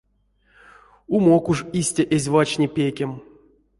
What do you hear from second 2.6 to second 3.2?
пекем.